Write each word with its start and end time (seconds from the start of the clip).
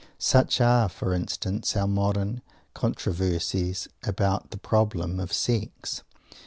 Such 0.17 0.59
are, 0.59 0.89
for 0.89 1.13
instance, 1.13 1.77
our 1.77 1.85
modern 1.85 2.41
controversies 2.73 3.87
about 4.01 4.49
the 4.49 4.57
problem 4.57 5.19
of 5.19 5.31
Sex. 5.31 6.01